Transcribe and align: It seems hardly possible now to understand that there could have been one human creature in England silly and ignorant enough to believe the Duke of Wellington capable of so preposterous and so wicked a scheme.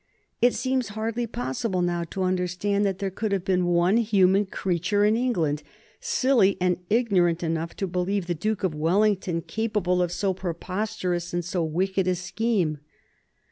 It 0.41 0.55
seems 0.55 0.87
hardly 0.97 1.27
possible 1.27 1.83
now 1.83 2.03
to 2.05 2.23
understand 2.23 2.87
that 2.87 2.97
there 2.97 3.11
could 3.11 3.31
have 3.31 3.45
been 3.45 3.67
one 3.67 3.97
human 3.97 4.47
creature 4.47 5.05
in 5.05 5.15
England 5.15 5.61
silly 5.99 6.57
and 6.59 6.77
ignorant 6.89 7.43
enough 7.43 7.75
to 7.75 7.85
believe 7.85 8.25
the 8.25 8.33
Duke 8.33 8.63
of 8.63 8.73
Wellington 8.73 9.43
capable 9.43 10.01
of 10.01 10.11
so 10.11 10.33
preposterous 10.33 11.35
and 11.35 11.45
so 11.45 11.63
wicked 11.63 12.07
a 12.07 12.15
scheme. 12.15 12.79